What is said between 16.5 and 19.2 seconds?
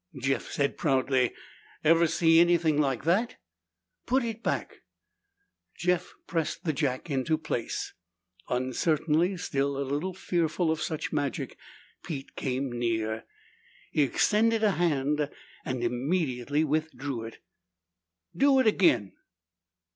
withdrew it. "Do it ag'in!"